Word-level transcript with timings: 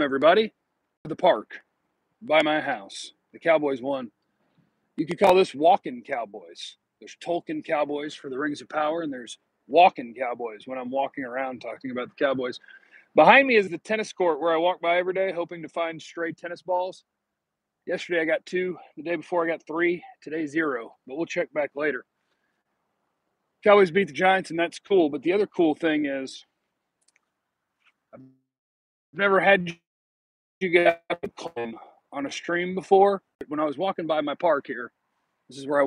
everybody. 0.00 0.52
The 1.04 1.14
park 1.14 1.60
by 2.20 2.42
my 2.42 2.60
house. 2.60 3.12
The 3.32 3.38
Cowboys 3.38 3.80
won. 3.80 4.10
You 4.96 5.06
could 5.06 5.18
call 5.18 5.34
this 5.34 5.54
walking 5.54 6.02
Cowboys. 6.02 6.76
There's 7.00 7.16
Tolkien 7.24 7.64
Cowboys 7.64 8.14
for 8.14 8.28
the 8.28 8.38
Rings 8.38 8.60
of 8.60 8.68
Power, 8.68 9.02
and 9.02 9.12
there's 9.12 9.38
walking 9.68 10.14
Cowboys 10.14 10.62
when 10.66 10.78
I'm 10.78 10.90
walking 10.90 11.24
around 11.24 11.60
talking 11.60 11.90
about 11.90 12.08
the 12.08 12.24
Cowboys. 12.24 12.58
Behind 13.14 13.46
me 13.46 13.56
is 13.56 13.68
the 13.68 13.78
tennis 13.78 14.12
court 14.12 14.40
where 14.40 14.52
I 14.52 14.56
walk 14.56 14.80
by 14.80 14.98
every 14.98 15.14
day, 15.14 15.32
hoping 15.32 15.62
to 15.62 15.68
find 15.68 16.00
stray 16.02 16.32
tennis 16.32 16.62
balls. 16.62 17.04
Yesterday 17.86 18.20
I 18.20 18.24
got 18.24 18.44
two. 18.46 18.76
The 18.96 19.02
day 19.02 19.16
before 19.16 19.44
I 19.44 19.48
got 19.48 19.64
three. 19.66 20.02
Today 20.22 20.46
zero. 20.46 20.96
But 21.06 21.16
we'll 21.16 21.26
check 21.26 21.52
back 21.52 21.70
later. 21.76 22.04
Cowboys 23.62 23.90
beat 23.92 24.08
the 24.08 24.12
Giants, 24.12 24.50
and 24.50 24.58
that's 24.58 24.78
cool. 24.80 25.08
But 25.08 25.22
the 25.22 25.32
other 25.32 25.46
cool 25.46 25.74
thing 25.74 26.06
is, 26.06 26.44
I've 28.12 28.20
never 29.12 29.40
had 29.40 29.76
you 30.64 30.70
guys 30.70 30.96
on 32.12 32.26
a 32.26 32.32
stream 32.32 32.74
before. 32.74 33.22
When 33.48 33.60
I 33.60 33.64
was 33.64 33.76
walking 33.76 34.06
by 34.06 34.20
my 34.22 34.34
park 34.34 34.66
here, 34.66 34.90
this 35.48 35.58
is 35.58 35.66
where 35.66 35.82
I 35.82 35.86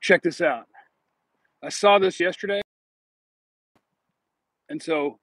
check 0.00 0.22
this 0.22 0.40
out. 0.40 0.66
I 1.62 1.68
saw 1.68 1.98
this 1.98 2.18
yesterday, 2.18 2.62
and 4.70 4.82
so 4.82 5.18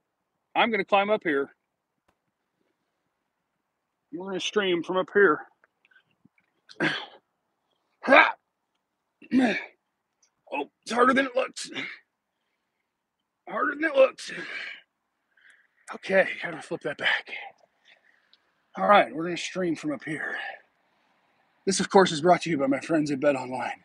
I'm 0.56 0.70
going 0.70 0.82
to 0.82 0.86
climb 0.86 1.10
up 1.10 1.24
here. 1.24 1.50
We're 4.14 4.28
going 4.28 4.40
to 4.40 4.46
stream 4.46 4.84
from 4.84 4.98
up 4.98 5.10
here. 5.12 5.42
oh, 6.82 8.30
it's 10.84 10.92
harder 10.92 11.14
than 11.14 11.26
it 11.26 11.36
looks. 11.36 11.72
Harder 13.50 13.74
than 13.76 13.86
it 13.86 13.96
looks. 13.96 14.32
Okay, 15.96 16.28
gotta 16.44 16.62
flip 16.62 16.82
that 16.82 16.98
back. 16.98 17.32
All 18.76 18.88
right, 18.88 19.14
we're 19.14 19.24
gonna 19.24 19.38
stream 19.38 19.76
from 19.76 19.94
up 19.94 20.04
here. 20.04 20.36
This, 21.66 21.80
of 21.80 21.90
course, 21.90 22.12
is 22.12 22.22
brought 22.22 22.42
to 22.44 22.50
you 22.50 22.58
by 22.58 22.68
my 22.68 22.80
friends 22.80 23.12
at 23.12 23.20
Bet 23.20 23.36
Online, 23.36 23.84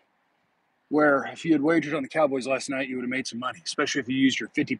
where 0.89 1.28
if 1.33 1.45
you 1.45 1.53
had 1.53 1.62
wagered 1.62 1.95
on 1.95 2.03
the 2.03 2.08
Cowboys 2.08 2.47
last 2.47 2.69
night, 2.70 2.89
you 2.89 2.97
would 2.97 3.03
have 3.03 3.11
made 3.11 3.27
some 3.27 3.39
money, 3.39 3.61
especially 3.64 4.00
if 4.00 4.08
you 4.08 4.17
used 4.17 4.41
your 4.41 4.48
50% 4.50 4.78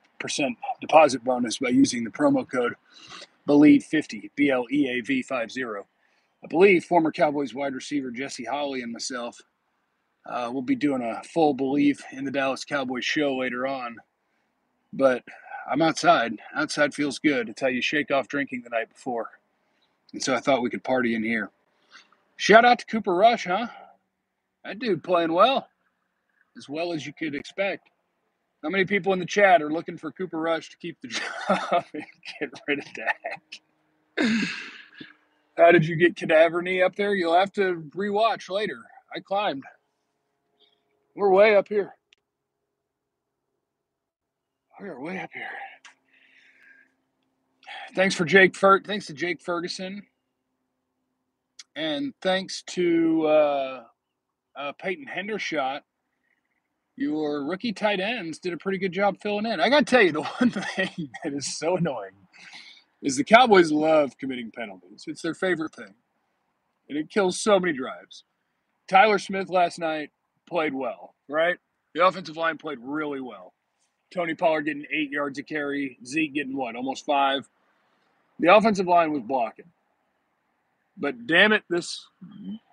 deposit 0.81 1.25
bonus 1.25 1.59
by 1.59 1.69
using 1.69 2.05
the 2.05 2.11
promo 2.11 2.49
code 2.49 2.75
BELIEVE50, 3.49 4.31
B 4.35 4.51
L 4.51 4.67
E 4.71 4.89
A 4.89 5.01
V 5.01 5.23
50. 5.23 5.65
I 5.65 6.47
believe 6.49 6.85
former 6.85 7.13
Cowboys 7.13 7.55
wide 7.55 7.75
receiver 7.75 8.11
Jesse 8.11 8.45
Holley 8.45 8.83
and 8.83 8.93
myself 8.93 9.41
uh, 10.27 10.51
will 10.53 10.63
be 10.63 10.75
doing 10.75 11.03
a 11.03 11.23
full 11.25 11.55
Believe 11.55 12.01
in 12.13 12.25
the 12.25 12.31
Dallas 12.31 12.65
Cowboys 12.65 13.05
show 13.05 13.37
later 13.37 13.67
on. 13.67 13.97
But 14.93 15.23
I'm 15.71 15.83
outside. 15.83 16.39
Outside 16.55 16.95
feels 16.95 17.19
good. 17.19 17.49
It's 17.49 17.61
how 17.61 17.69
you 17.69 17.83
shake 17.83 18.11
off 18.11 18.29
drinking 18.29 18.63
the 18.63 18.71
night 18.71 18.89
before. 18.91 19.31
And 20.13 20.23
so 20.23 20.35
I 20.35 20.41
thought 20.41 20.63
we 20.63 20.71
could 20.71 20.85
party 20.85 21.15
in 21.15 21.23
here. 21.23 21.51
Shout 22.37 22.65
out 22.65 22.81
to 22.81 22.87
Cooper 22.87 23.15
Rush, 23.15 23.45
huh? 23.47 23.69
That 24.65 24.79
dude 24.79 25.03
playing 25.03 25.33
well, 25.33 25.69
as 26.57 26.69
well 26.69 26.93
as 26.93 27.07
you 27.07 27.13
could 27.13 27.35
expect. 27.35 27.89
How 28.63 28.69
many 28.69 28.85
people 28.85 29.13
in 29.13 29.19
the 29.19 29.27
chat 29.27 29.63
are 29.63 29.73
looking 29.73 29.97
for 29.97 30.13
Cooper 30.13 30.39
Rush 30.39 30.71
to 30.71 30.77
keep 30.77 31.01
the 31.01 31.09
job 31.49 31.85
and 31.95 32.05
get 32.41 32.51
rid 32.69 32.79
of 32.79 32.85
Dak? 32.95 33.61
How 35.57 35.73
did 35.73 35.87
you 35.87 35.97
get 35.97 36.17
cadaver 36.17 36.63
knee 36.63 36.83
up 36.83 36.97
there? 36.97 37.15
You'll 37.15 37.35
have 37.35 37.53
to 37.55 37.83
rewatch 37.95 38.49
later. 38.49 38.79
I 39.15 39.21
climbed. 39.21 39.65
We're 41.15 41.31
way 41.31 41.57
up 41.57 41.69
here. 41.69 41.95
We're 44.81 45.01
way 45.01 45.19
up 45.21 45.31
here. 45.33 45.47
Thanks 47.95 48.15
for 48.15 48.25
Jake 48.25 48.57
Fer- 48.57 48.83
Thanks 48.83 49.07
to 49.07 49.13
Jake 49.13 49.41
Ferguson, 49.43 50.03
and 51.77 52.15
thanks 52.23 52.63
to 52.69 53.27
uh, 53.27 53.83
uh, 54.57 54.73
Peyton 54.81 55.07
Hendershot. 55.07 55.81
Your 56.97 57.45
rookie 57.47 57.73
tight 57.73 58.01
ends 58.01 58.39
did 58.39 58.53
a 58.53 58.59
pretty 58.59 58.79
good 58.79 58.93
job 58.93 59.17
filling 59.23 59.47
in. 59.47 59.61
I 59.61 59.69
got 59.71 59.81
to 59.81 59.85
tell 59.85 60.03
you, 60.03 60.13
the 60.13 60.23
one 60.41 60.51
thing 60.51 61.11
that 61.25 61.33
is 61.33 61.57
so 61.59 61.77
annoying 61.77 62.13
is 63.03 63.17
the 63.17 63.25
Cowboys 63.25 63.73
love 63.73 64.17
committing 64.19 64.51
penalties. 64.55 65.05
It's 65.07 65.23
their 65.23 65.35
favorite 65.35 65.75
thing, 65.75 65.95
and 66.89 66.99
it 66.99 67.11
kills 67.11 67.41
so 67.41 67.61
many 67.61 67.73
drives. 67.77 68.25
Tyler 68.89 69.19
Smith 69.19 69.49
last 69.49 69.79
night 69.79 70.11
played 70.49 70.75
well, 70.75 71.15
right? 71.29 71.57
The 71.95 72.07
offensive 72.07 72.37
line 72.37 72.59
played 72.59 72.79
really 72.81 73.21
well. 73.21 73.53
Tony 74.13 74.35
Pollard 74.35 74.63
getting 74.63 74.87
eight 74.93 75.11
yards 75.11 75.39
of 75.39 75.47
carry, 75.47 75.99
Zeke 76.05 76.35
getting 76.35 76.57
what, 76.57 76.77
almost 76.77 77.05
five. 77.05 77.49
The 78.39 78.55
offensive 78.55 78.87
line 78.87 79.13
was 79.13 79.23
blocking. 79.23 79.67
But 80.97 81.27
damn 81.27 81.53
it, 81.53 81.63
this 81.71 82.07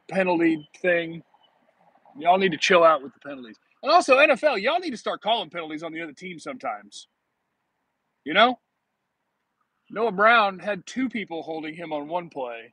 penalty 0.10 0.68
thing, 0.82 1.24
y'all 2.18 2.38
need 2.38 2.52
to 2.52 2.58
chill 2.58 2.84
out 2.84 3.02
with 3.02 3.14
the 3.14 3.20
penalties. 3.20 3.58
And 3.82 3.92
also, 3.92 4.18
NFL, 4.18 4.62
y'all 4.62 4.80
need 4.80 4.92
to 4.92 4.98
start 4.98 5.22
calling 5.22 5.50
penalties 5.50 5.84
on 5.84 5.94
the 5.94 6.02
other 6.02 6.14
team 6.14 6.40
sometimes. 6.40 7.08
You 8.26 8.34
know? 8.34 8.60
Noah 9.90 10.12
Brown 10.12 10.60
had 10.60 10.86
two 10.86 11.10
people 11.10 11.42
holding 11.42 11.74
him 11.74 11.92
on 11.92 12.08
one 12.08 12.30
play, 12.30 12.72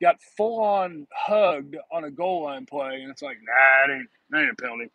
got 0.00 0.16
full 0.36 0.62
on 0.62 1.06
hugged 1.12 1.76
on 1.92 2.04
a 2.04 2.10
goal 2.10 2.44
line 2.44 2.64
play, 2.64 3.02
and 3.02 3.10
it's 3.10 3.20
like, 3.20 3.36
nah, 3.42 3.86
that 3.86 3.92
ain't, 3.92 4.08
that 4.30 4.40
ain't 4.42 4.52
a 4.52 4.62
penalty. 4.62 4.90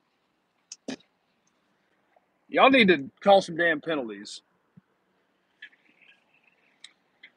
Y'all 2.53 2.69
need 2.69 2.87
to 2.87 3.09
call 3.19 3.41
some 3.41 3.57
damn 3.57 3.81
penalties. 3.81 4.43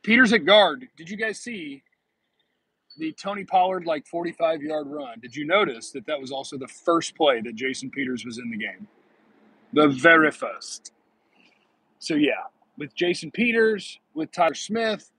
Peters 0.03 0.35
at 0.35 0.45
guard. 0.45 0.87
Did 0.95 1.09
you 1.09 1.17
guys 1.17 1.41
see 1.41 1.83
the 2.99 3.13
Tony 3.13 3.43
Pollard 3.43 3.87
like 3.87 4.07
45 4.07 4.61
yard 4.61 4.87
run? 4.89 5.19
Did 5.21 5.35
you 5.35 5.47
notice 5.47 5.91
that 5.93 6.05
that 6.07 6.21
was 6.21 6.31
also 6.31 6.59
the 6.59 6.69
first 6.69 7.17
play 7.17 7.41
that 7.41 7.55
Jason 7.55 7.91
Peters 7.91 8.27
was 8.27 8.37
in 8.37 8.51
the 8.51 8.59
game? 8.59 8.87
The 9.73 9.89
very 9.89 10.31
first. 10.31 10.93
So, 11.99 12.15
yeah, 12.15 12.45
with 12.77 12.95
Jason 12.95 13.31
Peters, 13.31 13.99
with 14.13 14.31
Tyler 14.33 14.53
Smith. 14.55 15.11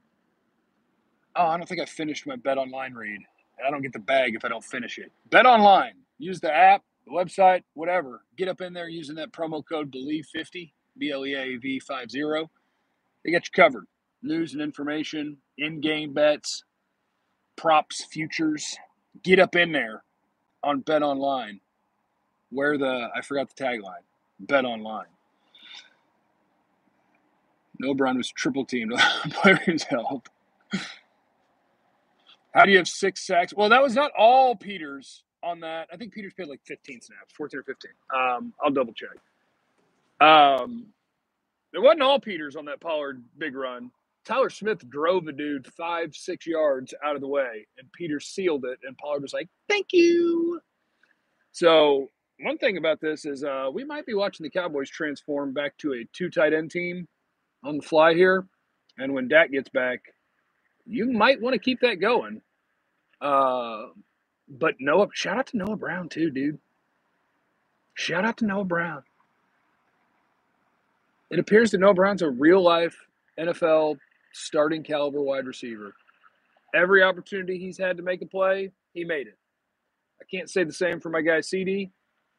Oh, 1.36 1.48
I 1.48 1.58
don't 1.58 1.68
think 1.68 1.82
I 1.82 1.86
finished 1.86 2.28
my 2.28 2.36
Bet 2.36 2.60
Online 2.60 2.94
read. 2.94 3.22
I 3.66 3.72
don't 3.72 3.82
get 3.82 3.94
the 3.94 4.00
bag 4.00 4.36
if 4.36 4.46
I 4.46 4.48
don't 4.48 4.64
finish 4.64 5.00
it. 5.00 5.12
Bet 5.32 5.48
Online. 5.48 5.94
Use 6.20 6.40
the 6.40 6.54
app, 6.54 6.84
the 7.08 7.14
website, 7.14 7.64
whatever. 7.74 8.22
Get 8.38 8.48
up 8.48 8.62
in 8.62 8.74
there 8.74 8.90
using 8.90 9.16
that 9.16 9.32
promo 9.32 9.64
code 9.68 9.92
BELIEVE50, 9.92 10.72
B 10.98 11.12
L 11.12 11.26
E 11.26 11.36
A 11.36 11.58
V 11.58 11.80
50. 11.80 12.20
They 13.24 13.32
got 13.32 13.46
you 13.46 13.52
covered. 13.54 13.86
News 14.22 14.54
and 14.54 14.62
information, 14.62 15.38
in 15.58 15.80
game 15.80 16.14
bets, 16.14 16.64
props, 17.56 18.04
futures. 18.06 18.78
Get 19.24 19.40
up 19.40 19.56
in 19.56 19.72
there 19.72 20.04
on 20.64 20.82
Bet 20.82 21.04
Online. 21.04 21.60
Where 22.50 22.78
the, 22.78 23.10
I 23.16 23.22
forgot 23.22 23.50
the 23.56 23.64
tagline, 23.64 24.04
Bet 24.40 24.66
Online. 24.66 25.06
Noah 27.80 27.96
Brown 27.96 28.18
was 28.18 28.30
triple 28.30 28.66
teamed. 28.66 28.94
Players 29.32 29.84
help. 29.90 30.30
How 32.54 32.66
do 32.66 32.72
you 32.72 32.78
have 32.78 32.88
six 32.88 33.26
sacks? 33.26 33.54
Well, 33.54 33.70
that 33.70 33.84
was 33.84 33.94
not 33.94 34.12
all 34.18 34.56
Peters 34.56 35.24
on 35.44 35.60
that. 35.62 35.88
I 35.92 35.98
think 35.98 36.14
Peters 36.14 36.34
played 36.34 36.50
like 36.50 36.62
15 36.66 37.02
snaps, 37.02 37.34
14 37.34 37.60
or 37.60 37.64
15. 37.64 37.92
Um, 38.14 38.54
I'll 38.64 38.72
double 38.72 38.94
check. 38.94 39.10
Um, 40.20 40.88
it 41.74 41.80
wasn't 41.80 42.02
all 42.02 42.20
Peters 42.20 42.56
on 42.56 42.66
that 42.66 42.80
Pollard 42.82 43.24
big 43.38 43.56
run. 43.56 43.92
Tyler 44.26 44.50
Smith 44.50 44.88
drove 44.90 45.28
a 45.28 45.32
dude 45.32 45.68
five, 45.74 46.14
six 46.14 46.46
yards 46.46 46.94
out 47.04 47.16
of 47.16 47.22
the 47.22 47.28
way, 47.28 47.66
and 47.78 47.92
Peters 47.94 48.26
sealed 48.26 48.66
it, 48.66 48.80
and 48.84 48.98
Pollard 48.98 49.22
was 49.22 49.34
like, 49.34 49.48
"Thank 49.70 49.94
you." 49.94 50.60
So 51.54 52.10
one 52.42 52.58
thing 52.58 52.78
about 52.78 53.00
this 53.00 53.26
is 53.26 53.44
uh, 53.44 53.70
we 53.72 53.86
might 53.86 54.06
be 54.06 54.14
watching 54.14 54.44
the 54.44 54.50
Cowboys 54.50 54.90
transform 54.90 55.54
back 55.54 55.78
to 55.78 55.94
a 55.94 56.06
two 56.12 56.30
tight 56.30 56.54
end 56.54 56.72
team 56.72 57.08
on 57.64 57.78
the 57.78 57.84
fly 57.84 58.14
here, 58.14 58.46
and 58.98 59.14
when 59.14 59.30
Dak 59.30 59.52
gets 59.52 59.70
back, 59.70 60.02
you 60.86 61.12
might 61.12 61.42
want 61.42 61.54
to 61.54 61.60
keep 61.60 61.80
that 61.82 61.96
going. 61.96 62.42
Uh, 63.22 63.88
but 64.50 64.76
Noah, 64.80 65.08
shout 65.14 65.38
out 65.38 65.48
to 65.48 65.58
Noah 65.58 65.76
Brown 65.76 66.10
too, 66.10 66.30
dude. 66.30 66.60
Shout 67.94 68.26
out 68.26 68.38
to 68.38 68.46
Noah 68.46 68.64
Brown. 68.66 69.04
It 71.30 71.40
appears 71.40 71.72
that 71.72 71.80
Noah 71.80 71.94
Brown's 71.94 72.22
a 72.22 72.30
real 72.30 72.62
life 72.62 72.96
NFL 73.38 73.98
starting 74.32 74.84
caliber 74.84 75.22
wide 75.22 75.46
receiver. 75.46 75.94
Every 76.74 77.04
opportunity 77.04 77.58
he's 77.58 77.78
had 77.78 77.98
to 77.98 78.04
make 78.04 78.22
a 78.22 78.26
play, 78.26 78.72
he 78.94 79.04
made 79.04 79.28
it. 79.28 79.38
I 80.22 80.26
can't 80.30 80.50
say 80.50 80.64
the 80.64 80.74
same 80.74 81.00
for 81.00 81.10
my 81.10 81.22
guy 81.22 81.42
CD, 81.42 81.92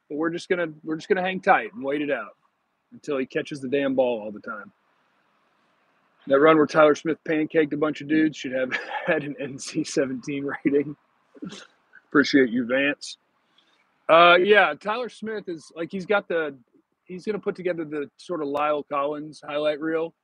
but 0.08 0.16
we're 0.16 0.30
just 0.30 0.48
gonna 0.48 0.68
we're 0.84 0.96
just 0.96 1.08
gonna 1.08 1.22
hang 1.22 1.40
tight 1.40 1.72
and 1.74 1.84
wait 1.84 2.02
it 2.02 2.10
out 2.10 2.36
until 2.92 3.18
he 3.18 3.26
catches 3.26 3.60
the 3.60 3.68
damn 3.68 3.94
ball 3.94 4.22
all 4.22 4.30
the 4.30 4.40
time. 4.40 4.72
That 6.26 6.40
run 6.40 6.56
where 6.56 6.66
Tyler 6.66 6.94
Smith 6.94 7.18
pancaked 7.26 7.72
a 7.72 7.76
bunch 7.76 8.00
of 8.00 8.08
dudes 8.08 8.36
should 8.36 8.52
have 8.52 8.72
had 9.06 9.24
an 9.24 9.34
NC 9.40 9.86
17 9.86 10.44
rating. 10.64 10.96
Appreciate 12.08 12.50
you, 12.50 12.66
Vance. 12.66 13.18
Uh, 14.08 14.36
yeah, 14.40 14.72
Tyler 14.80 15.08
Smith 15.08 15.48
is 15.48 15.70
like 15.76 15.90
he's 15.92 16.06
got 16.06 16.28
the 16.28 16.56
he's 17.04 17.26
gonna 17.26 17.38
put 17.38 17.54
together 17.56 17.84
the 17.84 18.10
sort 18.16 18.40
of 18.42 18.48
Lyle 18.48 18.82
Collins 18.82 19.42
highlight 19.46 19.80
reel 19.80 20.14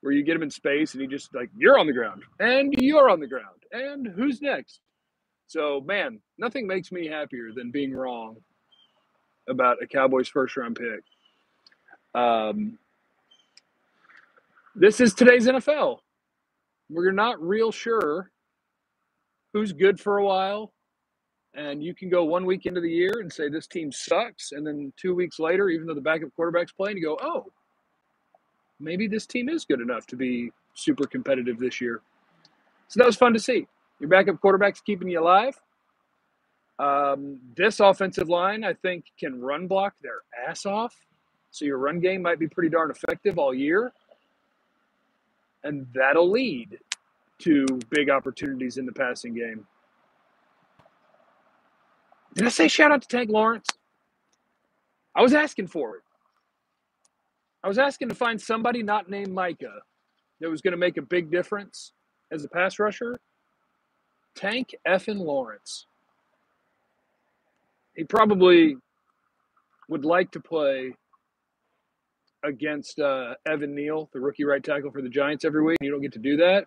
where 0.00 0.12
you 0.12 0.22
get 0.22 0.36
him 0.36 0.42
in 0.42 0.50
space 0.50 0.92
and 0.94 1.00
he 1.00 1.08
just 1.08 1.34
like 1.34 1.50
you're 1.56 1.78
on 1.78 1.86
the 1.86 1.92
ground 1.92 2.22
and 2.38 2.72
you're 2.78 3.10
on 3.10 3.18
the 3.18 3.26
ground 3.26 3.62
and 3.72 4.06
who's 4.06 4.40
next. 4.40 4.80
So 5.48 5.80
man, 5.84 6.20
nothing 6.38 6.66
makes 6.66 6.92
me 6.92 7.08
happier 7.08 7.50
than 7.54 7.72
being 7.72 7.92
wrong 7.92 8.36
about 9.48 9.82
a 9.82 9.86
Cowboys 9.86 10.28
first 10.28 10.56
round 10.56 10.76
pick. 10.76 11.02
Um, 12.14 12.78
this 14.76 15.00
is 15.00 15.14
today's 15.14 15.46
NFL. 15.46 15.98
We're 16.88 17.12
not 17.12 17.42
real 17.42 17.72
sure 17.72 18.30
who's 19.52 19.72
good 19.72 19.98
for 19.98 20.18
a 20.18 20.24
while. 20.24 20.72
And 21.56 21.82
you 21.82 21.94
can 21.94 22.10
go 22.10 22.22
one 22.24 22.44
week 22.44 22.66
into 22.66 22.82
the 22.82 22.90
year 22.90 23.20
and 23.20 23.32
say 23.32 23.48
this 23.48 23.66
team 23.66 23.90
sucks. 23.90 24.52
And 24.52 24.66
then 24.66 24.92
two 25.00 25.14
weeks 25.14 25.38
later, 25.38 25.70
even 25.70 25.86
though 25.86 25.94
the 25.94 26.02
backup 26.02 26.28
quarterback's 26.36 26.72
playing, 26.72 26.98
you 26.98 27.04
go, 27.04 27.18
oh, 27.22 27.46
maybe 28.78 29.08
this 29.08 29.26
team 29.26 29.48
is 29.48 29.64
good 29.64 29.80
enough 29.80 30.06
to 30.08 30.16
be 30.16 30.52
super 30.74 31.06
competitive 31.06 31.58
this 31.58 31.80
year. 31.80 32.02
So 32.88 32.98
that 32.98 33.06
was 33.06 33.16
fun 33.16 33.32
to 33.32 33.40
see. 33.40 33.66
Your 34.00 34.10
backup 34.10 34.38
quarterback's 34.40 34.82
keeping 34.82 35.08
you 35.08 35.20
alive. 35.20 35.58
Um, 36.78 37.40
this 37.56 37.80
offensive 37.80 38.28
line, 38.28 38.62
I 38.62 38.74
think, 38.74 39.06
can 39.18 39.40
run 39.40 39.66
block 39.66 39.94
their 40.02 40.20
ass 40.46 40.66
off. 40.66 40.94
So 41.50 41.64
your 41.64 41.78
run 41.78 42.00
game 42.00 42.20
might 42.20 42.38
be 42.38 42.48
pretty 42.48 42.68
darn 42.68 42.90
effective 42.90 43.38
all 43.38 43.54
year. 43.54 43.94
And 45.64 45.86
that'll 45.94 46.30
lead 46.30 46.78
to 47.38 47.66
big 47.88 48.10
opportunities 48.10 48.76
in 48.76 48.84
the 48.84 48.92
passing 48.92 49.34
game. 49.34 49.66
Did 52.36 52.44
I 52.44 52.50
say 52.50 52.68
shout 52.68 52.92
out 52.92 53.00
to 53.00 53.08
Tank 53.08 53.30
Lawrence? 53.30 53.66
I 55.14 55.22
was 55.22 55.32
asking 55.32 55.68
for 55.68 55.96
it. 55.96 56.02
I 57.64 57.68
was 57.68 57.78
asking 57.78 58.10
to 58.10 58.14
find 58.14 58.40
somebody 58.40 58.82
not 58.82 59.08
named 59.08 59.32
Micah 59.32 59.80
that 60.40 60.50
was 60.50 60.60
going 60.60 60.72
to 60.72 60.78
make 60.78 60.98
a 60.98 61.02
big 61.02 61.30
difference 61.30 61.92
as 62.30 62.44
a 62.44 62.48
pass 62.48 62.78
rusher. 62.78 63.18
Tank 64.34 64.74
effing 64.86 65.18
Lawrence. 65.18 65.86
He 67.96 68.04
probably 68.04 68.76
would 69.88 70.04
like 70.04 70.30
to 70.32 70.40
play 70.40 70.92
against 72.44 72.98
uh, 72.98 73.34
Evan 73.46 73.74
Neal, 73.74 74.10
the 74.12 74.20
rookie 74.20 74.44
right 74.44 74.62
tackle 74.62 74.90
for 74.90 75.00
the 75.00 75.08
Giants, 75.08 75.46
every 75.46 75.62
week. 75.62 75.78
You 75.80 75.90
don't 75.90 76.02
get 76.02 76.12
to 76.12 76.18
do 76.18 76.36
that. 76.36 76.66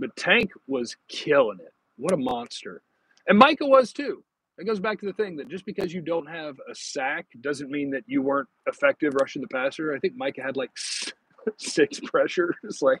But 0.00 0.16
Tank 0.16 0.52
was 0.66 0.96
killing 1.08 1.58
it. 1.60 1.74
What 1.96 2.14
a 2.14 2.16
monster. 2.16 2.80
And 3.28 3.38
Micah 3.38 3.66
was 3.66 3.92
too. 3.92 4.24
It 4.58 4.66
goes 4.66 4.78
back 4.78 5.00
to 5.00 5.06
the 5.06 5.12
thing 5.12 5.36
that 5.36 5.48
just 5.48 5.66
because 5.66 5.92
you 5.92 6.00
don't 6.00 6.26
have 6.26 6.56
a 6.70 6.74
sack 6.74 7.26
doesn't 7.40 7.70
mean 7.70 7.90
that 7.90 8.04
you 8.06 8.22
weren't 8.22 8.48
effective 8.66 9.14
rushing 9.14 9.42
the 9.42 9.48
passer. 9.48 9.92
I 9.92 9.98
think 9.98 10.14
Micah 10.16 10.42
had 10.42 10.56
like 10.56 10.70
six 11.56 12.00
pressures. 12.04 12.54
Like, 12.80 13.00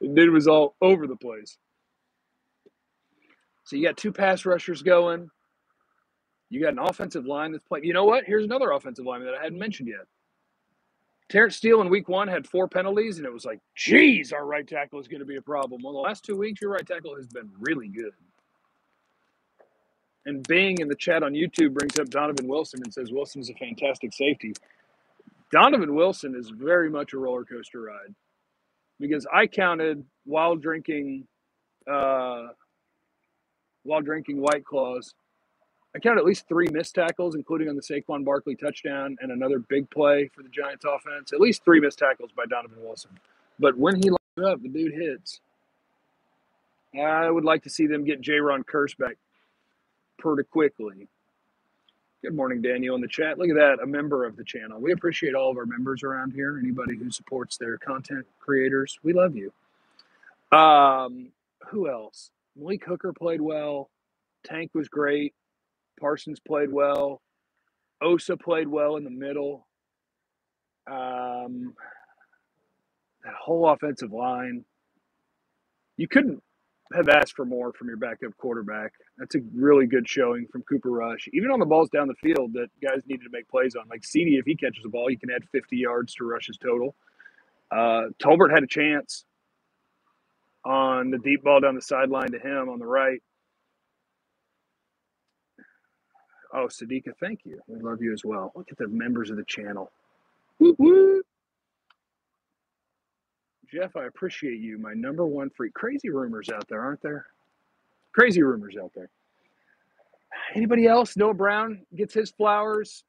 dude 0.00 0.32
was 0.32 0.46
all 0.46 0.76
over 0.80 1.06
the 1.06 1.16
place. 1.16 1.58
So 3.64 3.76
you 3.76 3.86
got 3.86 3.96
two 3.96 4.12
pass 4.12 4.46
rushers 4.46 4.82
going. 4.82 5.28
You 6.50 6.60
got 6.60 6.72
an 6.72 6.80
offensive 6.80 7.26
line 7.26 7.52
that's 7.52 7.64
playing. 7.64 7.84
You 7.84 7.92
know 7.92 8.04
what? 8.04 8.24
Here's 8.24 8.44
another 8.44 8.72
offensive 8.72 9.06
lineman 9.06 9.28
that 9.28 9.38
I 9.38 9.44
hadn't 9.44 9.58
mentioned 9.58 9.88
yet. 9.88 10.06
Terence 11.28 11.56
Steele 11.56 11.80
in 11.80 11.88
week 11.88 12.08
one 12.08 12.26
had 12.26 12.48
four 12.48 12.66
penalties, 12.66 13.18
and 13.18 13.26
it 13.26 13.32
was 13.32 13.44
like, 13.44 13.60
geez, 13.76 14.32
our 14.32 14.44
right 14.44 14.66
tackle 14.66 14.98
is 14.98 15.06
going 15.06 15.20
to 15.20 15.26
be 15.26 15.36
a 15.36 15.42
problem. 15.42 15.80
Well, 15.82 15.92
the 15.92 16.00
last 16.00 16.24
two 16.24 16.36
weeks, 16.36 16.60
your 16.60 16.72
right 16.72 16.84
tackle 16.84 17.14
has 17.14 17.28
been 17.28 17.48
really 17.60 17.86
good. 17.86 18.10
And 20.26 20.46
Bing 20.46 20.78
in 20.80 20.88
the 20.88 20.94
chat 20.94 21.22
on 21.22 21.32
YouTube 21.32 21.72
brings 21.72 21.98
up 21.98 22.10
Donovan 22.10 22.46
Wilson 22.46 22.80
and 22.84 22.92
says 22.92 23.10
Wilson's 23.10 23.50
a 23.50 23.54
fantastic 23.54 24.12
safety. 24.12 24.52
Donovan 25.50 25.94
Wilson 25.94 26.34
is 26.34 26.50
very 26.50 26.90
much 26.90 27.12
a 27.12 27.18
roller 27.18 27.44
coaster 27.44 27.80
ride 27.80 28.14
because 29.00 29.26
I 29.32 29.46
counted 29.46 30.04
while 30.24 30.56
drinking, 30.56 31.26
uh, 31.90 32.48
while 33.82 34.02
drinking 34.02 34.40
White 34.40 34.64
Claws, 34.64 35.14
I 35.94 35.98
counted 35.98 36.20
at 36.20 36.26
least 36.26 36.46
three 36.46 36.68
missed 36.70 36.94
tackles, 36.94 37.34
including 37.34 37.68
on 37.68 37.74
the 37.74 37.82
Saquon 37.82 38.24
Barkley 38.24 38.54
touchdown 38.54 39.16
and 39.20 39.32
another 39.32 39.58
big 39.58 39.90
play 39.90 40.30
for 40.34 40.42
the 40.42 40.48
Giants 40.48 40.84
offense. 40.84 41.32
At 41.32 41.40
least 41.40 41.64
three 41.64 41.80
missed 41.80 41.98
tackles 41.98 42.30
by 42.36 42.44
Donovan 42.46 42.78
Wilson. 42.80 43.10
But 43.58 43.76
when 43.76 43.96
he 43.96 44.10
lines 44.10 44.52
up, 44.52 44.62
the 44.62 44.68
dude 44.68 44.92
hits. 44.92 45.40
I 46.98 47.30
would 47.30 47.44
like 47.44 47.62
to 47.64 47.70
see 47.70 47.86
them 47.86 48.04
get 48.04 48.20
Jayron 48.20 48.64
Kearse 48.64 48.96
back 48.96 49.16
pretty 50.20 50.48
quickly. 50.48 51.08
Good 52.22 52.34
morning, 52.36 52.60
Daniel, 52.62 52.94
in 52.96 53.00
the 53.00 53.08
chat. 53.08 53.38
Look 53.38 53.48
at 53.48 53.56
that, 53.56 53.78
a 53.82 53.86
member 53.86 54.26
of 54.26 54.36
the 54.36 54.44
channel. 54.44 54.80
We 54.80 54.92
appreciate 54.92 55.34
all 55.34 55.50
of 55.50 55.56
our 55.56 55.66
members 55.66 56.02
around 56.02 56.32
here. 56.32 56.58
Anybody 56.62 56.96
who 56.96 57.10
supports 57.10 57.56
their 57.56 57.78
content 57.78 58.26
creators, 58.38 58.98
we 59.02 59.14
love 59.14 59.34
you. 59.36 59.52
Um, 60.56 61.30
who 61.68 61.88
else? 61.88 62.30
Malik 62.56 62.84
Hooker 62.84 63.12
played 63.14 63.40
well. 63.40 63.88
Tank 64.44 64.72
was 64.74 64.88
great. 64.88 65.34
Parsons 65.98 66.40
played 66.40 66.72
well. 66.72 67.22
Osa 68.02 68.36
played 68.36 68.68
well 68.68 68.96
in 68.96 69.04
the 69.04 69.10
middle. 69.10 69.66
Um, 70.90 71.74
that 73.24 73.34
whole 73.34 73.68
offensive 73.68 74.12
line. 74.12 74.64
You 75.96 76.08
couldn't 76.08 76.42
have 76.94 77.08
asked 77.08 77.34
for 77.34 77.44
more 77.44 77.72
from 77.72 77.88
your 77.88 77.96
backup 77.96 78.36
quarterback. 78.36 78.92
That's 79.18 79.34
a 79.36 79.40
really 79.54 79.86
good 79.86 80.08
showing 80.08 80.46
from 80.50 80.62
Cooper 80.62 80.90
Rush. 80.90 81.28
Even 81.32 81.50
on 81.50 81.60
the 81.60 81.66
balls 81.66 81.88
down 81.90 82.08
the 82.08 82.14
field 82.14 82.52
that 82.54 82.68
guys 82.82 83.02
needed 83.06 83.24
to 83.24 83.30
make 83.30 83.48
plays 83.48 83.76
on. 83.76 83.84
Like 83.88 84.04
CD, 84.04 84.36
if 84.36 84.44
he 84.44 84.56
catches 84.56 84.82
the 84.82 84.88
ball, 84.88 85.10
you 85.10 85.18
can 85.18 85.30
add 85.30 85.44
50 85.52 85.76
yards 85.76 86.14
to 86.14 86.24
Rush's 86.24 86.58
total. 86.58 86.94
Uh, 87.70 88.08
Tolbert 88.22 88.52
had 88.52 88.64
a 88.64 88.66
chance 88.66 89.24
on 90.64 91.10
the 91.10 91.18
deep 91.18 91.44
ball 91.44 91.60
down 91.60 91.74
the 91.74 91.82
sideline 91.82 92.32
to 92.32 92.38
him 92.38 92.68
on 92.68 92.78
the 92.78 92.86
right. 92.86 93.22
Oh, 96.52 96.66
Sadiqa, 96.66 97.12
thank 97.20 97.40
you. 97.44 97.60
We 97.68 97.80
love 97.80 98.02
you 98.02 98.12
as 98.12 98.24
well. 98.24 98.52
Look 98.56 98.68
at 98.72 98.78
the 98.78 98.88
members 98.88 99.30
of 99.30 99.36
the 99.36 99.44
channel. 99.44 99.92
Jeff, 103.72 103.96
I 103.96 104.06
appreciate 104.06 104.58
you. 104.60 104.78
My 104.78 104.94
number 104.94 105.24
one 105.24 105.50
freak. 105.50 105.74
Crazy 105.74 106.10
rumors 106.10 106.48
out 106.48 106.66
there, 106.68 106.80
aren't 106.80 107.02
there? 107.02 107.26
Crazy 108.12 108.42
rumors 108.42 108.76
out 108.80 108.90
there. 108.94 109.10
Anybody 110.54 110.86
else? 110.86 111.16
Noah 111.16 111.34
Brown 111.34 111.82
gets 111.94 112.12
his 112.12 112.30
flowers. 112.30 113.04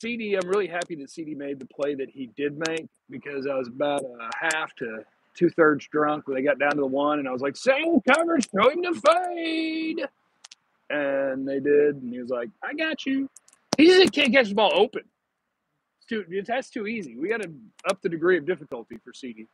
CD, 0.00 0.34
I'm 0.34 0.48
really 0.48 0.66
happy 0.66 0.94
that 0.96 1.10
CD 1.10 1.34
made 1.34 1.58
the 1.58 1.66
play 1.66 1.94
that 1.94 2.08
he 2.08 2.30
did 2.36 2.58
make 2.68 2.88
because 3.10 3.46
I 3.46 3.54
was 3.54 3.68
about 3.68 4.02
a 4.02 4.30
half 4.34 4.74
to 4.76 5.04
two 5.34 5.50
thirds 5.50 5.86
drunk 5.88 6.26
when 6.26 6.36
they 6.36 6.42
got 6.42 6.58
down 6.58 6.70
to 6.70 6.80
the 6.80 6.86
one, 6.86 7.18
and 7.18 7.28
I 7.28 7.32
was 7.32 7.42
like, 7.42 7.56
"Same 7.56 8.00
coverage, 8.00 8.48
throw 8.50 8.70
him 8.70 8.82
to 8.82 8.94
fade." 8.94 10.00
And 10.88 11.46
they 11.46 11.60
did, 11.60 11.96
and 11.96 12.12
he 12.12 12.20
was 12.20 12.30
like, 12.30 12.48
"I 12.62 12.72
got 12.72 13.04
you." 13.04 13.28
He 13.76 13.86
just 13.86 14.12
can't 14.12 14.32
catch 14.32 14.48
the 14.48 14.54
ball 14.54 14.72
open. 14.74 15.02
It's 15.98 16.06
too, 16.06 16.24
that's 16.46 16.70
too 16.70 16.86
easy. 16.86 17.16
We 17.16 17.28
got 17.28 17.42
to 17.42 17.52
up 17.90 18.00
the 18.00 18.08
degree 18.08 18.38
of 18.38 18.46
difficulty 18.46 18.98
for 19.04 19.12
CD. 19.12 19.48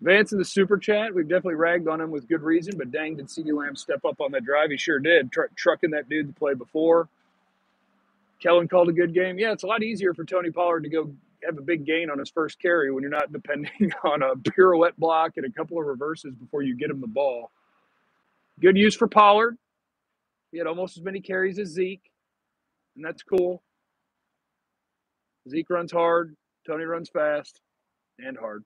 Vance 0.00 0.32
in 0.32 0.38
the 0.38 0.44
super 0.44 0.76
chat, 0.76 1.14
we've 1.14 1.28
definitely 1.28 1.54
ragged 1.54 1.88
on 1.88 2.00
him 2.00 2.10
with 2.10 2.28
good 2.28 2.42
reason, 2.42 2.76
but 2.76 2.90
dang, 2.90 3.16
did 3.16 3.30
CD 3.30 3.52
Lamb 3.52 3.76
step 3.76 4.04
up 4.04 4.20
on 4.20 4.30
that 4.32 4.44
drive? 4.44 4.70
He 4.70 4.76
sure 4.76 4.98
did, 4.98 5.32
tr- 5.32 5.46
trucking 5.56 5.90
that 5.92 6.08
dude 6.08 6.28
to 6.28 6.34
play 6.34 6.54
before. 6.54 7.08
Kellen 8.42 8.68
called 8.68 8.88
a 8.90 8.92
good 8.92 9.14
game. 9.14 9.38
Yeah, 9.38 9.52
it's 9.52 9.62
a 9.62 9.66
lot 9.66 9.82
easier 9.82 10.12
for 10.12 10.24
Tony 10.24 10.50
Pollard 10.50 10.82
to 10.82 10.90
go 10.90 11.10
have 11.44 11.56
a 11.56 11.62
big 11.62 11.86
gain 11.86 12.10
on 12.10 12.18
his 12.18 12.30
first 12.30 12.60
carry 12.60 12.90
when 12.90 13.02
you're 13.02 13.10
not 13.10 13.32
depending 13.32 13.92
on 14.04 14.22
a 14.22 14.36
pirouette 14.36 14.96
block 14.98 15.32
and 15.36 15.46
a 15.46 15.50
couple 15.50 15.78
of 15.78 15.86
reverses 15.86 16.34
before 16.34 16.62
you 16.62 16.76
get 16.76 16.90
him 16.90 17.00
the 17.00 17.06
ball. 17.06 17.50
Good 18.60 18.76
use 18.76 18.94
for 18.94 19.08
Pollard. 19.08 19.56
He 20.52 20.58
had 20.58 20.66
almost 20.66 20.96
as 20.96 21.02
many 21.02 21.20
carries 21.20 21.58
as 21.58 21.68
Zeke, 21.68 22.10
and 22.96 23.04
that's 23.04 23.22
cool. 23.22 23.62
Zeke 25.48 25.70
runs 25.70 25.92
hard, 25.92 26.36
Tony 26.66 26.84
runs 26.84 27.08
fast 27.08 27.60
and 28.18 28.36
hard. 28.36 28.64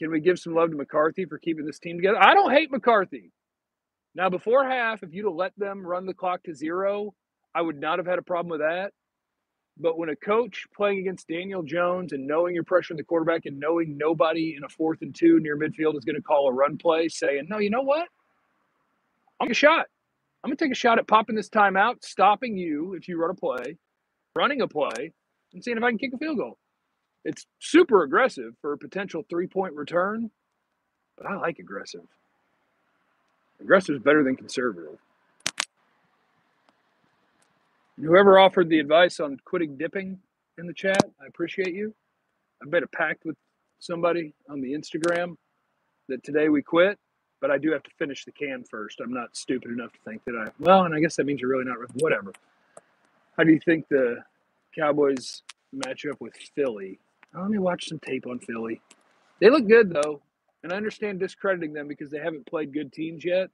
Can 0.00 0.10
we 0.10 0.20
give 0.20 0.38
some 0.38 0.54
love 0.54 0.70
to 0.70 0.76
McCarthy 0.76 1.26
for 1.26 1.38
keeping 1.38 1.66
this 1.66 1.78
team 1.78 1.98
together? 1.98 2.16
I 2.18 2.32
don't 2.32 2.50
hate 2.50 2.72
McCarthy. 2.72 3.32
Now, 4.14 4.30
before 4.30 4.66
half, 4.66 5.02
if 5.02 5.12
you'd 5.12 5.26
have 5.26 5.34
let 5.34 5.52
them 5.58 5.86
run 5.86 6.06
the 6.06 6.14
clock 6.14 6.42
to 6.44 6.54
zero, 6.54 7.12
I 7.54 7.60
would 7.60 7.78
not 7.78 7.98
have 7.98 8.06
had 8.06 8.18
a 8.18 8.22
problem 8.22 8.50
with 8.50 8.60
that. 8.60 8.92
But 9.76 9.98
when 9.98 10.08
a 10.08 10.16
coach 10.16 10.66
playing 10.74 11.00
against 11.00 11.28
Daniel 11.28 11.62
Jones 11.62 12.12
and 12.12 12.26
knowing 12.26 12.54
you're 12.54 12.64
pressuring 12.64 12.96
the 12.96 13.04
quarterback 13.04 13.42
and 13.44 13.60
knowing 13.60 13.98
nobody 13.98 14.54
in 14.56 14.64
a 14.64 14.70
fourth 14.70 15.02
and 15.02 15.14
two 15.14 15.38
near 15.38 15.58
midfield 15.58 15.96
is 15.96 16.04
going 16.04 16.16
to 16.16 16.22
call 16.22 16.48
a 16.48 16.52
run 16.52 16.78
play, 16.78 17.08
saying, 17.08 17.46
no, 17.50 17.58
you 17.58 17.68
know 17.68 17.82
what? 17.82 18.08
I'm 19.38 19.50
a 19.50 19.54
shot. 19.54 19.86
I'm 20.42 20.48
going 20.48 20.56
to 20.56 20.64
take 20.64 20.72
a 20.72 20.74
shot 20.74 20.98
at 20.98 21.08
popping 21.08 21.36
this 21.36 21.50
timeout, 21.50 21.96
stopping 22.02 22.56
you 22.56 22.94
if 22.94 23.06
you 23.06 23.20
run 23.20 23.30
a 23.30 23.34
play, 23.34 23.76
running 24.34 24.62
a 24.62 24.68
play, 24.68 25.12
and 25.52 25.62
seeing 25.62 25.76
if 25.76 25.82
I 25.82 25.90
can 25.90 25.98
kick 25.98 26.12
a 26.14 26.18
field 26.18 26.38
goal. 26.38 26.58
It's 27.24 27.46
super 27.58 28.02
aggressive 28.02 28.54
for 28.60 28.72
a 28.72 28.78
potential 28.78 29.24
three 29.28 29.46
point 29.46 29.74
return, 29.74 30.30
but 31.16 31.26
I 31.26 31.36
like 31.36 31.58
aggressive. 31.58 32.06
Aggressive 33.60 33.96
is 33.96 34.02
better 34.02 34.24
than 34.24 34.36
conservative. 34.36 34.98
whoever 38.02 38.38
offered 38.38 38.68
the 38.68 38.78
advice 38.78 39.20
on 39.20 39.38
quitting 39.44 39.76
dipping 39.76 40.18
in 40.58 40.66
the 40.66 40.72
chat, 40.72 41.02
I 41.22 41.26
appreciate 41.26 41.74
you. 41.74 41.94
I 42.62 42.66
made 42.68 42.82
a 42.82 42.88
pact 42.88 43.24
with 43.24 43.36
somebody 43.78 44.34
on 44.48 44.60
the 44.60 44.72
Instagram 44.72 45.36
that 46.08 46.22
today 46.24 46.48
we 46.48 46.62
quit, 46.62 46.98
but 47.40 47.50
I 47.50 47.58
do 47.58 47.70
have 47.72 47.82
to 47.82 47.90
finish 47.98 48.24
the 48.24 48.32
can 48.32 48.64
first. 48.64 49.00
I'm 49.00 49.12
not 49.12 49.36
stupid 49.36 49.70
enough 49.70 49.92
to 49.92 49.98
think 50.04 50.24
that 50.24 50.34
I, 50.34 50.50
well, 50.58 50.84
and 50.84 50.94
I 50.94 51.00
guess 51.00 51.16
that 51.16 51.24
means 51.26 51.40
you're 51.40 51.50
really 51.50 51.64
not, 51.64 51.78
whatever. 52.00 52.32
How 53.36 53.44
do 53.44 53.52
you 53.52 53.60
think 53.60 53.88
the 53.88 54.22
Cowboys 54.76 55.42
match 55.72 56.04
up 56.06 56.20
with 56.20 56.34
Philly? 56.54 56.98
Let 57.34 57.50
me 57.50 57.58
watch 57.58 57.88
some 57.88 58.00
tape 58.00 58.26
on 58.26 58.38
Philly. 58.40 58.80
They 59.40 59.50
look 59.50 59.66
good, 59.68 59.90
though. 59.92 60.20
And 60.62 60.72
I 60.72 60.76
understand 60.76 61.20
discrediting 61.20 61.72
them 61.72 61.88
because 61.88 62.10
they 62.10 62.18
haven't 62.18 62.46
played 62.46 62.72
good 62.72 62.92
teams 62.92 63.24
yet. 63.24 63.50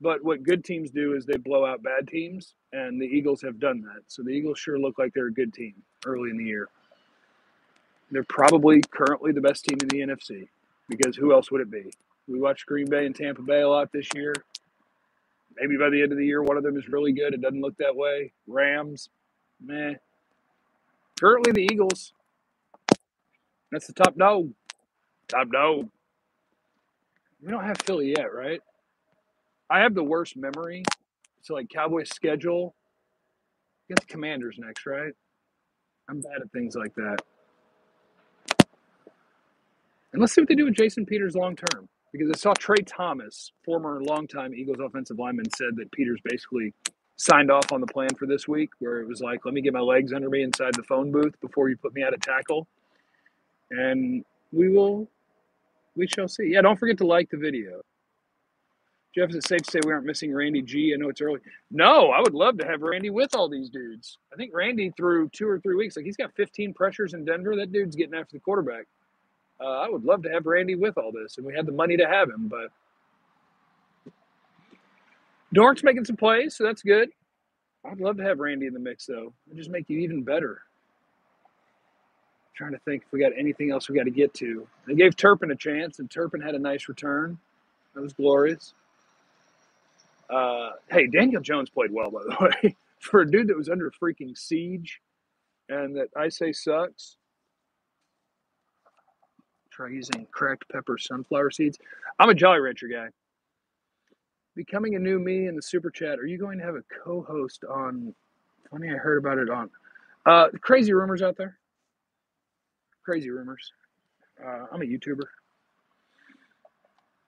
But 0.00 0.24
what 0.24 0.42
good 0.42 0.64
teams 0.64 0.90
do 0.90 1.14
is 1.14 1.26
they 1.26 1.36
blow 1.36 1.66
out 1.66 1.82
bad 1.82 2.08
teams, 2.08 2.54
and 2.72 3.00
the 3.00 3.06
Eagles 3.06 3.42
have 3.42 3.58
done 3.58 3.82
that. 3.82 4.02
So 4.06 4.22
the 4.22 4.30
Eagles 4.30 4.58
sure 4.58 4.78
look 4.78 4.98
like 4.98 5.12
they're 5.12 5.26
a 5.26 5.32
good 5.32 5.52
team 5.52 5.74
early 6.06 6.30
in 6.30 6.38
the 6.38 6.44
year. 6.44 6.68
They're 8.10 8.24
probably 8.24 8.80
currently 8.90 9.32
the 9.32 9.40
best 9.40 9.64
team 9.64 9.78
in 9.82 9.88
the 9.88 10.00
NFC 10.00 10.48
because 10.88 11.16
who 11.16 11.32
else 11.32 11.50
would 11.50 11.60
it 11.60 11.70
be? 11.70 11.92
We 12.26 12.40
watched 12.40 12.66
Green 12.66 12.88
Bay 12.88 13.06
and 13.06 13.14
Tampa 13.14 13.42
Bay 13.42 13.60
a 13.60 13.68
lot 13.68 13.92
this 13.92 14.08
year. 14.14 14.34
Maybe 15.56 15.76
by 15.76 15.90
the 15.90 16.02
end 16.02 16.12
of 16.12 16.18
the 16.18 16.26
year, 16.26 16.42
one 16.42 16.56
of 16.56 16.62
them 16.62 16.76
is 16.76 16.88
really 16.88 17.12
good. 17.12 17.34
It 17.34 17.42
doesn't 17.42 17.60
look 17.60 17.76
that 17.78 17.96
way. 17.96 18.32
Rams, 18.46 19.08
meh. 19.60 19.94
Currently, 21.18 21.52
the 21.52 21.68
Eagles. 21.72 22.12
That's 23.70 23.86
the 23.86 23.92
top 23.92 24.16
dog. 24.16 24.52
Top 25.28 25.50
dog. 25.50 25.88
We 27.42 27.50
don't 27.50 27.64
have 27.64 27.78
Philly 27.84 28.14
yet, 28.16 28.32
right? 28.34 28.60
I 29.70 29.80
have 29.80 29.94
the 29.94 30.02
worst 30.02 30.36
memory. 30.36 30.84
So 31.42 31.54
like 31.54 31.68
Cowboys 31.68 32.08
schedule. 32.10 32.74
Get 33.88 34.00
the 34.00 34.06
Commanders 34.06 34.56
next, 34.58 34.86
right? 34.86 35.12
I'm 36.08 36.20
bad 36.20 36.42
at 36.42 36.50
things 36.52 36.74
like 36.74 36.94
that. 36.94 37.18
And 40.12 40.20
let's 40.20 40.34
see 40.34 40.40
what 40.40 40.48
they 40.48 40.54
do 40.54 40.64
with 40.64 40.74
Jason 40.74 41.06
Peters 41.06 41.34
long 41.34 41.56
term. 41.56 41.88
Because 42.12 42.30
I 42.30 42.36
saw 42.36 42.54
Tra 42.54 42.76
Thomas, 42.82 43.52
former 43.64 44.02
longtime 44.02 44.54
Eagles 44.54 44.78
offensive 44.80 45.18
lineman, 45.18 45.50
said 45.56 45.76
that 45.76 45.92
Peters 45.92 46.20
basically 46.24 46.72
signed 47.16 47.50
off 47.50 47.70
on 47.72 47.80
the 47.80 47.86
plan 47.86 48.08
for 48.18 48.26
this 48.26 48.48
week, 48.48 48.70
where 48.78 49.00
it 49.00 49.06
was 49.06 49.20
like, 49.20 49.44
let 49.44 49.52
me 49.52 49.60
get 49.60 49.74
my 49.74 49.80
legs 49.80 50.12
under 50.12 50.30
me 50.30 50.42
inside 50.42 50.74
the 50.74 50.82
phone 50.84 51.12
booth 51.12 51.38
before 51.40 51.68
you 51.68 51.76
put 51.76 51.92
me 51.94 52.02
out 52.02 52.14
of 52.14 52.20
tackle. 52.20 52.66
And 53.70 54.24
we 54.52 54.68
will, 54.68 55.08
we 55.96 56.06
shall 56.06 56.28
see. 56.28 56.48
Yeah, 56.52 56.62
don't 56.62 56.78
forget 56.78 56.98
to 56.98 57.06
like 57.06 57.30
the 57.30 57.36
video. 57.36 57.82
Jeff, 59.14 59.30
is 59.30 59.36
it 59.36 59.46
safe 59.46 59.62
to 59.62 59.70
say 59.70 59.80
we 59.84 59.92
aren't 59.92 60.06
missing 60.06 60.32
Randy 60.32 60.62
G? 60.62 60.92
I 60.94 60.96
know 60.96 61.08
it's 61.08 61.20
early. 61.20 61.40
No, 61.70 62.10
I 62.10 62.20
would 62.20 62.34
love 62.34 62.58
to 62.58 62.66
have 62.66 62.82
Randy 62.82 63.10
with 63.10 63.34
all 63.34 63.48
these 63.48 63.70
dudes. 63.70 64.18
I 64.32 64.36
think 64.36 64.54
Randy 64.54 64.92
through 64.96 65.30
two 65.30 65.48
or 65.48 65.58
three 65.58 65.74
weeks, 65.74 65.96
like 65.96 66.04
he's 66.04 66.16
got 66.16 66.34
15 66.34 66.74
pressures 66.74 67.14
in 67.14 67.24
Denver. 67.24 67.56
That 67.56 67.72
dude's 67.72 67.96
getting 67.96 68.14
after 68.14 68.34
the 68.34 68.40
quarterback. 68.40 68.86
Uh, 69.60 69.80
I 69.80 69.88
would 69.88 70.04
love 70.04 70.22
to 70.22 70.30
have 70.30 70.46
Randy 70.46 70.76
with 70.76 70.96
all 70.98 71.10
this, 71.10 71.36
and 71.38 71.46
we 71.46 71.54
had 71.54 71.66
the 71.66 71.72
money 71.72 71.96
to 71.96 72.06
have 72.06 72.28
him, 72.28 72.48
but 72.48 72.70
Dork's 75.52 75.82
making 75.82 76.04
some 76.04 76.16
plays, 76.16 76.56
so 76.56 76.64
that's 76.64 76.82
good. 76.82 77.10
I'd 77.84 78.00
love 78.00 78.18
to 78.18 78.22
have 78.22 78.38
Randy 78.38 78.66
in 78.66 78.74
the 78.74 78.80
mix, 78.80 79.06
though. 79.06 79.32
It'd 79.46 79.56
just 79.56 79.70
make 79.70 79.88
you 79.88 79.98
even 79.98 80.22
better. 80.22 80.62
Trying 82.58 82.72
to 82.72 82.78
think 82.80 83.04
if 83.06 83.12
we 83.12 83.20
got 83.20 83.30
anything 83.38 83.70
else 83.70 83.88
we 83.88 83.94
got 83.94 84.02
to 84.06 84.10
get 84.10 84.34
to. 84.34 84.66
They 84.84 84.96
gave 84.96 85.14
Turpin 85.14 85.52
a 85.52 85.54
chance, 85.54 86.00
and 86.00 86.10
Turpin 86.10 86.40
had 86.40 86.56
a 86.56 86.58
nice 86.58 86.88
return. 86.88 87.38
That 87.94 88.00
was 88.00 88.12
glorious. 88.12 88.74
Uh, 90.28 90.70
hey, 90.90 91.06
Daniel 91.06 91.40
Jones 91.40 91.70
played 91.70 91.92
well, 91.92 92.10
by 92.10 92.22
the 92.24 92.36
way. 92.64 92.74
For 92.98 93.20
a 93.20 93.30
dude 93.30 93.46
that 93.46 93.56
was 93.56 93.68
under 93.68 93.92
freaking 93.92 94.36
siege 94.36 95.00
and 95.68 95.94
that 95.96 96.08
I 96.16 96.30
say 96.30 96.50
sucks, 96.50 97.16
try 99.70 99.90
using 99.90 100.26
cracked 100.32 100.68
pepper 100.68 100.98
sunflower 100.98 101.52
seeds. 101.52 101.78
I'm 102.18 102.28
a 102.28 102.34
Jolly 102.34 102.58
Rancher 102.58 102.88
guy. 102.88 103.06
Becoming 104.56 104.96
a 104.96 104.98
new 104.98 105.20
me 105.20 105.46
in 105.46 105.54
the 105.54 105.62
super 105.62 105.90
chat. 105.92 106.18
Are 106.18 106.26
you 106.26 106.38
going 106.38 106.58
to 106.58 106.64
have 106.64 106.74
a 106.74 106.82
co-host 107.04 107.62
on? 107.70 108.12
Funny, 108.68 108.90
I 108.90 108.96
heard 108.96 109.18
about 109.18 109.38
it 109.38 109.48
on. 109.48 109.70
Uh, 110.26 110.48
crazy 110.60 110.92
rumors 110.92 111.22
out 111.22 111.36
there. 111.36 111.56
Crazy 113.08 113.30
rumors. 113.30 113.72
Uh, 114.38 114.66
I'm 114.70 114.82
a 114.82 114.84
YouTuber. 114.84 115.24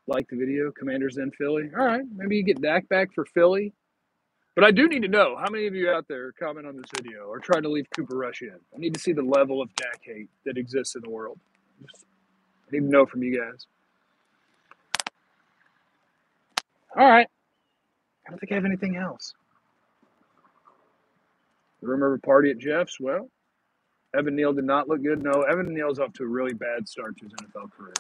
Like 0.06 0.28
the 0.28 0.36
video, 0.36 0.70
Commanders 0.72 1.14
then 1.14 1.30
Philly. 1.30 1.70
All 1.74 1.86
right, 1.86 2.02
maybe 2.14 2.36
you 2.36 2.44
get 2.44 2.60
Dak 2.60 2.86
back 2.90 3.14
for 3.14 3.24
Philly. 3.24 3.72
But 4.54 4.64
I 4.64 4.72
do 4.72 4.88
need 4.88 5.00
to 5.04 5.08
know 5.08 5.38
how 5.42 5.48
many 5.48 5.66
of 5.66 5.74
you 5.74 5.88
out 5.88 6.06
there 6.06 6.32
comment 6.32 6.66
on 6.66 6.76
this 6.76 6.90
video 6.94 7.20
or 7.20 7.38
try 7.38 7.62
to 7.62 7.68
leave 7.70 7.86
Cooper 7.96 8.14
Rush 8.14 8.42
in. 8.42 8.58
I 8.74 8.78
need 8.78 8.92
to 8.92 9.00
see 9.00 9.14
the 9.14 9.22
level 9.22 9.62
of 9.62 9.74
Dak 9.74 10.02
hate 10.02 10.28
that 10.44 10.58
exists 10.58 10.96
in 10.96 11.00
the 11.02 11.08
world. 11.08 11.40
I 11.82 12.72
need 12.72 12.80
to 12.80 12.84
know 12.84 13.06
from 13.06 13.22
you 13.22 13.40
guys. 13.40 13.66
All 16.94 17.08
right. 17.08 17.28
I 18.26 18.30
don't 18.30 18.38
think 18.38 18.52
I 18.52 18.56
have 18.56 18.66
anything 18.66 18.96
else. 18.96 19.32
A 21.82 22.18
party 22.18 22.50
at 22.50 22.58
Jeff's. 22.58 23.00
Well, 23.00 23.30
Evan 24.16 24.34
Neal 24.34 24.52
did 24.52 24.64
not 24.64 24.88
look 24.88 25.02
good. 25.02 25.22
No, 25.22 25.42
Evan 25.42 25.72
Neal's 25.72 25.98
off 25.98 26.12
to 26.14 26.24
a 26.24 26.26
really 26.26 26.52
bad 26.52 26.88
start 26.88 27.16
to 27.18 27.24
his 27.24 27.32
NFL 27.34 27.70
career. 27.72 27.94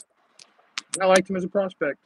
I 1.00 1.06
liked 1.06 1.30
him 1.30 1.36
as 1.36 1.44
a 1.44 1.48
prospect. 1.48 1.98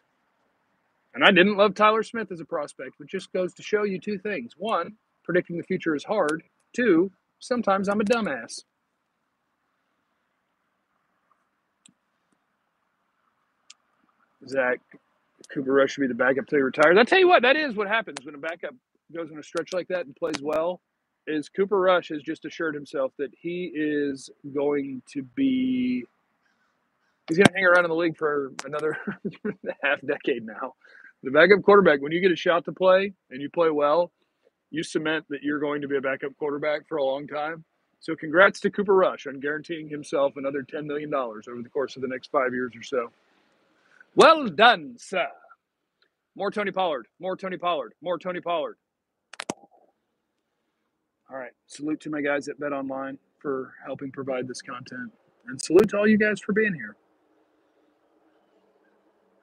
And 1.14 1.24
I 1.24 1.30
didn't 1.30 1.56
love 1.56 1.74
Tyler 1.74 2.02
Smith 2.02 2.32
as 2.32 2.40
a 2.40 2.44
prospect, 2.44 2.98
which 2.98 3.10
just 3.10 3.32
goes 3.32 3.54
to 3.54 3.62
show 3.62 3.84
you 3.84 4.00
two 4.00 4.18
things. 4.18 4.54
One, 4.56 4.96
predicting 5.22 5.56
the 5.56 5.62
future 5.62 5.94
is 5.94 6.04
hard. 6.04 6.42
Two, 6.74 7.12
sometimes 7.38 7.88
I'm 7.88 8.00
a 8.00 8.04
dumbass. 8.04 8.64
Zach 14.46 14.80
Cooper 15.52 15.72
Rush 15.72 15.92
should 15.92 16.02
be 16.02 16.06
the 16.08 16.14
backup 16.14 16.46
till 16.46 16.58
he 16.58 16.62
retires. 16.62 16.96
I 16.98 17.04
tell 17.04 17.18
you 17.18 17.28
what, 17.28 17.42
that 17.42 17.56
is 17.56 17.74
what 17.74 17.88
happens 17.88 18.18
when 18.24 18.34
a 18.34 18.38
backup 18.38 18.74
goes 19.14 19.30
on 19.30 19.38
a 19.38 19.42
stretch 19.42 19.72
like 19.72 19.88
that 19.88 20.06
and 20.06 20.16
plays 20.16 20.42
well. 20.42 20.80
Is 21.26 21.48
Cooper 21.48 21.80
Rush 21.80 22.08
has 22.10 22.22
just 22.22 22.44
assured 22.44 22.74
himself 22.74 23.12
that 23.18 23.30
he 23.40 23.72
is 23.74 24.30
going 24.54 25.02
to 25.12 25.22
be 25.22 26.04
he's 27.28 27.38
going 27.38 27.46
to 27.46 27.54
hang 27.54 27.64
around 27.64 27.84
in 27.84 27.90
the 27.90 27.96
league 27.96 28.16
for 28.16 28.52
another 28.64 28.98
half 29.82 30.00
decade 30.06 30.44
now. 30.44 30.74
The 31.22 31.30
backup 31.30 31.62
quarterback, 31.62 32.02
when 32.02 32.12
you 32.12 32.20
get 32.20 32.32
a 32.32 32.36
shot 32.36 32.66
to 32.66 32.72
play 32.72 33.14
and 33.30 33.40
you 33.40 33.48
play 33.48 33.70
well, 33.70 34.12
you 34.70 34.82
cement 34.82 35.24
that 35.30 35.42
you're 35.42 35.60
going 35.60 35.80
to 35.80 35.88
be 35.88 35.96
a 35.96 36.00
backup 36.00 36.36
quarterback 36.36 36.86
for 36.88 36.98
a 36.98 37.04
long 37.04 37.26
time. 37.26 37.64
So, 38.00 38.14
congrats 38.14 38.60
to 38.60 38.70
Cooper 38.70 38.94
Rush 38.94 39.26
on 39.26 39.40
guaranteeing 39.40 39.88
himself 39.88 40.34
another 40.36 40.62
$10 40.62 40.84
million 40.84 41.14
over 41.14 41.40
the 41.62 41.70
course 41.70 41.96
of 41.96 42.02
the 42.02 42.08
next 42.08 42.30
five 42.30 42.52
years 42.52 42.72
or 42.76 42.82
so. 42.82 43.10
Well 44.14 44.48
done, 44.48 44.96
sir. 44.98 45.28
More 46.36 46.50
Tony 46.50 46.72
Pollard. 46.72 47.06
More 47.18 47.36
Tony 47.36 47.56
Pollard. 47.56 47.94
More 48.02 48.18
Tony 48.18 48.40
Pollard. 48.42 48.76
All 51.30 51.38
right. 51.38 51.52
Salute 51.66 52.00
to 52.00 52.10
my 52.10 52.20
guys 52.20 52.48
at 52.48 52.58
Bet 52.60 52.72
Online 52.72 53.18
for 53.40 53.74
helping 53.86 54.12
provide 54.12 54.46
this 54.48 54.62
content. 54.62 55.10
And 55.46 55.60
salute 55.60 55.90
to 55.90 55.98
all 55.98 56.08
you 56.08 56.18
guys 56.18 56.40
for 56.40 56.52
being 56.52 56.74
here. 56.74 56.96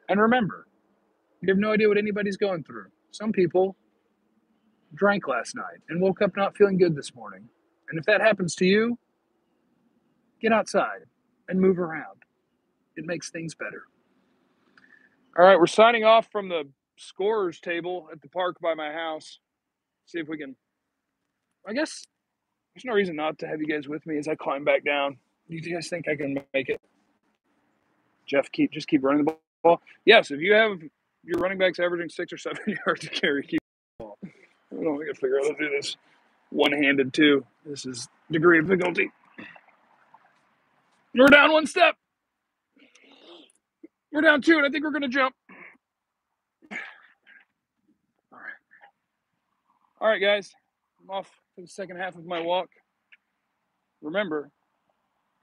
And 0.09 0.19
remember, 0.19 0.67
you 1.41 1.49
have 1.49 1.57
no 1.57 1.71
idea 1.71 1.87
what 1.87 1.97
anybody's 1.97 2.37
going 2.37 2.63
through. 2.63 2.87
Some 3.11 3.31
people 3.31 3.75
drank 4.93 5.27
last 5.27 5.55
night 5.55 5.79
and 5.89 6.01
woke 6.01 6.21
up 6.21 6.35
not 6.35 6.55
feeling 6.55 6.77
good 6.77 6.95
this 6.95 7.15
morning. 7.15 7.47
And 7.89 7.99
if 7.99 8.05
that 8.05 8.21
happens 8.21 8.55
to 8.55 8.65
you, 8.65 8.97
get 10.41 10.51
outside 10.51 11.01
and 11.47 11.59
move 11.59 11.79
around. 11.79 12.23
It 12.95 13.05
makes 13.05 13.29
things 13.29 13.55
better. 13.55 13.83
All 15.37 15.45
right, 15.45 15.57
we're 15.57 15.67
signing 15.67 16.03
off 16.03 16.27
from 16.31 16.49
the 16.49 16.63
scorers 16.97 17.59
table 17.59 18.09
at 18.11 18.21
the 18.21 18.27
park 18.27 18.57
by 18.61 18.73
my 18.73 18.91
house. 18.91 19.39
See 20.05 20.19
if 20.19 20.27
we 20.27 20.37
can. 20.37 20.55
I 21.67 21.73
guess 21.73 22.03
there's 22.75 22.85
no 22.85 22.93
reason 22.93 23.15
not 23.15 23.37
to 23.39 23.47
have 23.47 23.59
you 23.59 23.67
guys 23.67 23.87
with 23.87 24.05
me 24.05 24.17
as 24.17 24.27
I 24.27 24.35
climb 24.35 24.63
back 24.63 24.83
down. 24.83 25.17
Do 25.49 25.55
you 25.55 25.73
guys 25.73 25.89
think 25.89 26.07
I 26.07 26.15
can 26.15 26.41
make 26.53 26.69
it? 26.69 26.79
Jeff, 28.25 28.51
keep 28.51 28.71
just 28.71 28.87
keep 28.87 29.03
running 29.03 29.25
the 29.25 29.35
ball. 29.63 29.81
Yes, 30.05 30.31
if 30.31 30.39
you 30.39 30.53
have 30.53 30.79
your 31.23 31.39
running 31.39 31.57
backs 31.57 31.79
averaging 31.79 32.09
six 32.09 32.31
or 32.31 32.37
seven 32.37 32.63
yards 32.85 33.01
to 33.01 33.09
carry, 33.09 33.43
keep 33.43 33.59
the 33.99 34.05
ball. 34.05 34.17
I 34.23 34.27
don't 34.71 34.97
got 34.97 35.05
to 35.05 35.13
figure 35.13 35.37
out 35.39 35.43
how 35.43 35.51
to 35.53 35.57
do 35.57 35.69
this 35.69 35.97
one-handed 36.49 37.13
too. 37.13 37.45
This 37.65 37.85
is 37.85 38.07
degree 38.31 38.59
of 38.59 38.67
difficulty. 38.67 39.11
We're 41.13 41.27
down 41.27 41.51
one 41.51 41.67
step. 41.67 41.95
We're 44.13 44.21
down 44.21 44.41
two, 44.41 44.57
and 44.57 44.65
I 44.65 44.69
think 44.69 44.83
we're 44.83 44.97
to 44.99 45.07
jump. 45.09 45.35
All 46.71 46.77
right. 48.39 48.39
All 49.99 50.07
right, 50.07 50.21
guys. 50.21 50.53
I'm 51.01 51.09
off 51.09 51.40
for 51.61 51.65
the 51.65 51.71
second 51.71 51.97
half 51.97 52.15
of 52.15 52.25
my 52.25 52.39
walk. 52.39 52.69
Remember, 54.01 54.49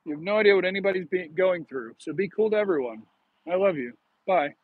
you 0.04 0.14
have 0.14 0.20
no 0.22 0.38
idea 0.38 0.54
what 0.54 0.64
anybody's 0.64 1.06
being, 1.06 1.32
going 1.34 1.64
through, 1.64 1.94
so 1.98 2.12
be 2.12 2.28
cool 2.28 2.50
to 2.50 2.56
everyone. 2.56 3.02
I 3.50 3.54
love 3.54 3.76
you. 3.76 3.92
Bye. 4.26 4.54